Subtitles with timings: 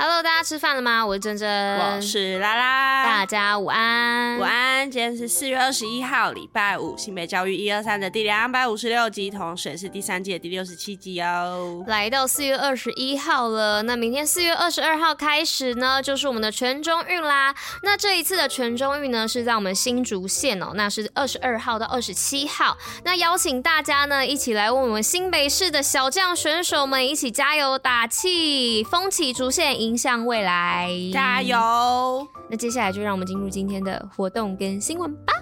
[0.00, 1.04] Hello，大家吃饭了吗？
[1.04, 4.88] 我是珍珍，我是拉拉，大家午安，午安。
[4.88, 11.82] 今天是四月二十一号，礼拜五，新北教育一二三的第两百五十六集，同时也是第三季的第六十七集哦。
[11.88, 17.52] 来到四月二十一号了，那明天四月二十二号开始呢，就是我们的全中运啦。
[17.82, 22.78] 那这一次的全中运呢，是在我们新竹县哦，那是二十二号到二十七号。
[23.02, 32.26] 那邀请大家呢，一起来为我们新北市的小将选手们一起加油打气，风起竹县迎向未来，加油！
[32.50, 35.34] 那接下来就让我们进入今天的活动跟新闻吧。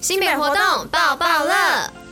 [0.00, 2.05] 新北活动爆爆乐。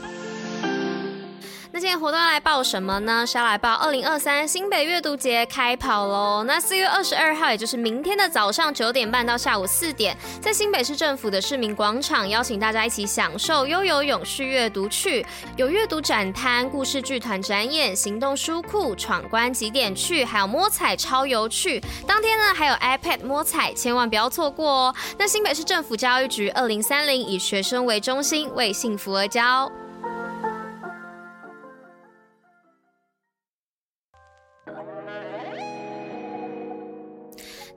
[1.85, 3.27] 今天活动要来报什么呢？
[3.27, 6.43] 是要来报二零二三新北阅读节开跑喽！
[6.45, 15.27] 那四月二十二号，也就是明天的早上九点半到下午四点，在新北市政府的市民广场，邀请大家一起享受悠游永续阅读趣，
[15.59, 21.83] 有阅读展摊、故事剧团展演、行动书库、闯关集点趣，还有摸彩超有趣。
[22.07, 24.95] 当天呢，还有 iPad 摸彩，千万不要错过哦！
[25.19, 29.71] 那新北市政府教育局二零三零以学生为中心，为幸福而教。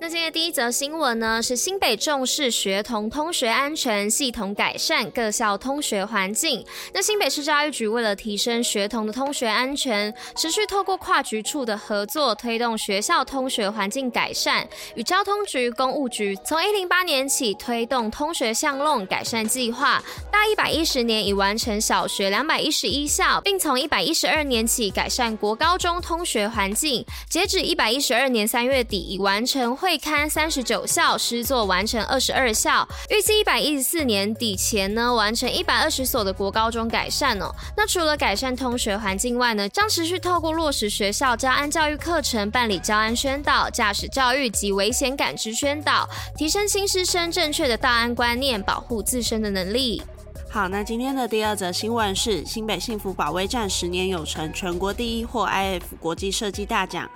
[0.09, 6.66] 今天第一则新闻呢，是新北重视学童通学安全，系统改善各校通学环境。
[6.94, 14.66] 那新北市教育局为了提升学童的通学安全，持续透过跨局处的合作，推动学校通学环境改善。
[14.95, 27.05] 与交通局、公务局从一零八年起推动通学巷弄改善计划，大一百一十年已完成小学两百一十一校，并从一百一十二年起改善国高中通学环境。
[27.30, 37.53] 截止一百一十二年三月底，已完成会刊三十九校，师座完成二十二校，预计一百一十四年底前呢，完成一百二十所的国高中改善哦。
[37.75, 50.02] 那除了改善通学环境外呢，将持续透过落实学校教安教育课程，办理教安宣导、驾驶教育及危险感知宣导，提升新师生正确的道安观念，保护自身的能力。
[50.50, 57.09] 好，那今天的第二则新闻是新北幸福保卫战十年有成，全国第一获 IF 国际设计大奖。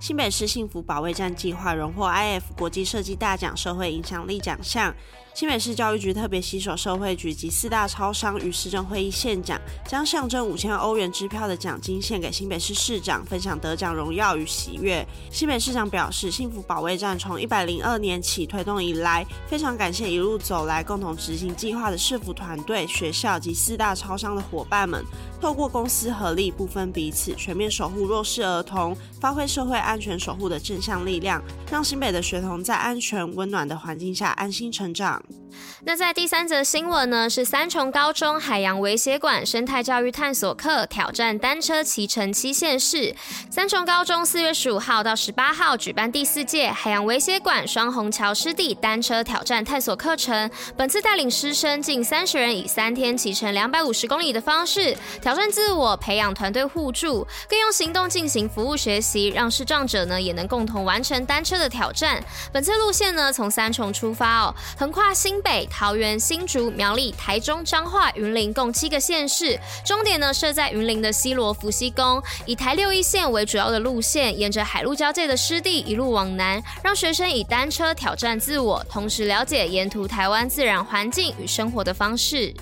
[0.00, 4.94] 新北市幸福保卫战计划荣获 IF 国际设计大奖社会影响力奖项。
[5.38, 9.56] 新北市教育局特别携手社会局及四大超商与市政会议献奖，
[9.86, 15.06] 将象征五千欧元支票的奖金献给新北市市长，分享得奖荣耀与喜悦。
[15.30, 25.04] 新北市长表示，幸福保卫战从一百零二年起推动以来，非常感谢一路走来共同执行计划的市府团队、学校及四大超商的伙伴们，
[25.40, 35.22] 透过公私合力，不分彼此，全面守护弱势儿童，发挥社会安全守护的正向力量，让新北的学童在安全温暖的环境下安心成长。
[35.28, 35.47] podcast.
[35.84, 43.14] 那在第三则新闻呢，是三重高中海洋微血管生态教育探索课挑战单车骑乘七县市。
[43.50, 50.50] 三重高中四月十五号到十八号举办第四届海洋微血管双虹桥湿地单车挑战探索课程。
[50.76, 62.22] 本次带领师生近三十人，以三天骑乘两百五十公里的方式挑战自我，培养团队互助，更用行动进行服务学习，让视障者呢也能共同完成单车的挑战。
[62.52, 65.47] 本次路线呢从三重出发哦，横跨新北。
[65.48, 82.52] 北桃园、新竹、苗栗、台中、彰化、云林共七个县市，终点呢设在云林的西罗福溪宫，以台六一线为主要的路线，沿着海陆交界的湿地一路往南，让学生以单车挑战自我，同时了解沿途台湾自然环境与生活的方式。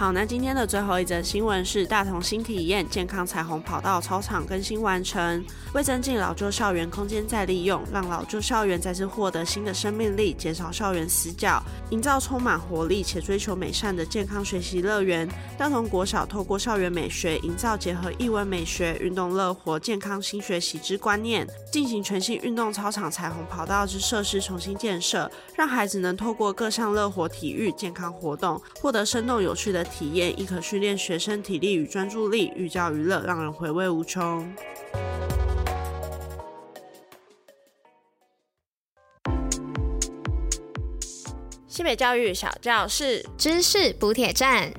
[0.00, 5.44] 好，那今天的最后一则新闻是大同新体验健康彩虹跑道操场更新完成，
[5.74, 15.28] 为增进老旧校园空间再利用，让老旧校园再次获得新的生命力，减少校园死角，营造充满活力且追求美善的健康学习乐园。
[15.58, 34.50] 大同国小透过校园美学，营造结合艺文美学、运动乐活、健康新学习之观念，进行全新运动操场彩虹跑道之设施重新建设，让孩子能透过各项乐活体育健康活动，获得生动有趣的体验亦可训练学生体力与专注力，寓教于乐，让人回味无穷。
[41.66, 44.72] 西北教育小教室知识补铁站。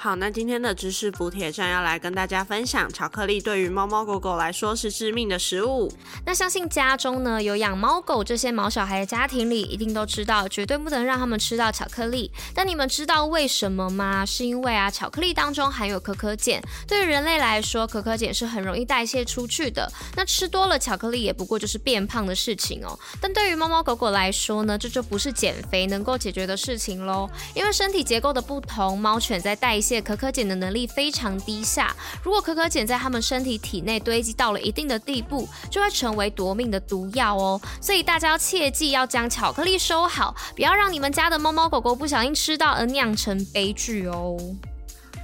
[0.00, 5.92] 好，那今天的知识补铁站要来跟大家分享，巧克力对于猫猫狗狗来说是致命的食物。
[6.24, 12.30] 那相信家中呢有养猫狗这些毛小孩的家庭里，一定都知道，绝对不能让他们吃到巧克力。
[12.54, 14.24] 但你们知道为什么吗？
[14.24, 19.90] 是因为啊，巧克力当中含有可可碱，对于人类来说，可可碱是很容易代谢出去的。
[20.14, 22.96] 那吃多了巧克力也不过就是变胖的事情哦。
[23.20, 27.28] 但对于猫猫狗狗来说呢，这就不是减肥能够解决的事情喽。
[27.52, 37.58] 因为身体结构的不同，猫犬在代谢谢可可碱的能力非常低下，如果可可碱在他们身体体内堆积到了一定的地步，就会成为夺命的毒药哦。
[37.80, 44.36] 所以大家要切记要将巧克力收好，不要让你们家的猫猫狗狗不小心吃到而酿成悲剧哦。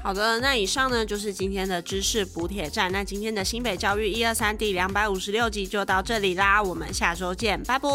[0.03, 2.91] 好的，那以上呢就是今天的知识补铁站。
[2.91, 7.89] 那今天的新北教育一二三第两百五十六集就到这里啦，我们下周见，拜拜，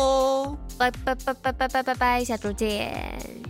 [0.78, 3.49] 拜拜拜拜拜拜拜拜，下周见。